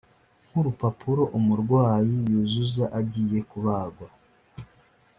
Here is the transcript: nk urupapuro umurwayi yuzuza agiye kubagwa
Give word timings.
nk 0.47 0.55
urupapuro 0.59 1.23
umurwayi 1.37 2.15
yuzuza 2.31 2.85
agiye 2.99 3.39
kubagwa 3.49 4.07